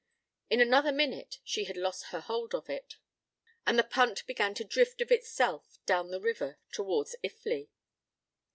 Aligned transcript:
In 0.49 0.59
another 0.59 0.91
minute 0.91 1.37
she 1.43 1.65
had 1.65 1.77
lost 1.77 2.05
her 2.05 2.21
hold 2.21 2.55
of 2.55 2.71
it, 2.71 2.95
and 3.67 3.77
the 3.77 3.83
punt 3.83 4.25
began 4.25 4.55
to 4.55 4.63
drift 4.63 4.99
of 4.99 5.11
itself 5.11 5.77
down 5.85 6.09
the 6.09 6.19
river 6.19 6.57
towards 6.71 7.15
Iffley. 7.23 7.69